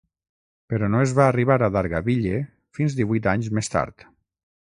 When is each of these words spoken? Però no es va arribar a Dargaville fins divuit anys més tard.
Però 0.73 0.87
no 0.93 1.01
es 1.07 1.13
va 1.19 1.27
arribar 1.33 1.57
a 1.67 1.69
Dargaville 1.75 2.41
fins 2.79 2.97
divuit 3.01 3.31
anys 3.37 3.53
més 3.59 3.71
tard. 3.77 4.09